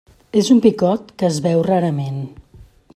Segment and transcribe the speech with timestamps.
[0.39, 2.21] És un picot que es veu rarament.